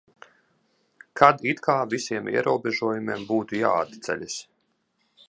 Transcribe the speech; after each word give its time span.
Kad 1.19 1.43
it 1.51 1.61
kā 1.67 1.75
visiem 1.91 2.31
ierobežojumiem 2.33 3.29
būtu 3.33 3.61
jāatceļas. 3.63 4.39